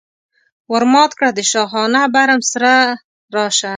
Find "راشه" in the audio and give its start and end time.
3.35-3.69